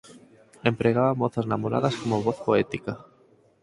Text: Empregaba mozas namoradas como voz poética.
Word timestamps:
Empregaba 0.69 1.19
mozas 1.21 1.45
namoradas 1.51 1.95
como 1.99 2.23
voz 2.25 2.37
poética. 2.47 2.91